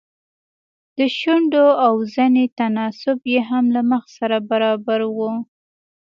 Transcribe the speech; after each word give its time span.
د 0.97 0.99
شونډو 1.17 1.65
او 1.85 1.93
زنې 2.13 2.45
تناسب 2.57 3.19
يې 3.33 3.41
هم 3.49 3.65
له 3.75 3.81
مخ 3.91 4.03
سره 4.17 4.37
برابر 4.49 4.99
و. 5.15 5.19